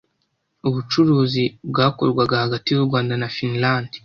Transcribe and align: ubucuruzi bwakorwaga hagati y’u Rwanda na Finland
ubucuruzi 0.67 1.43
bwakorwaga 1.71 2.35
hagati 2.43 2.67
y’u 2.71 2.85
Rwanda 2.87 3.13
na 3.21 3.27
Finland 3.35 3.89